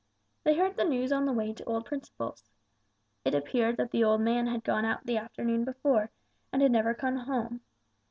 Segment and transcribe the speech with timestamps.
[0.43, 2.49] They heard the news on the way to old Principle's.
[3.23, 6.09] It appeared that the old man had gone out the afternoon before,
[6.51, 7.61] and had never come home.